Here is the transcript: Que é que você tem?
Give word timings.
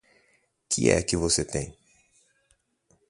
Que 0.67 0.89
é 0.89 0.99
que 1.03 1.15
você 1.15 1.45
tem? 1.45 1.77